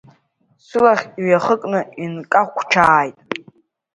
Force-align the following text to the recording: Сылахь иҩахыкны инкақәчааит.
Сылахь 0.65 1.05
иҩахыкны 1.21 1.79
инкақәчааит. 2.03 3.17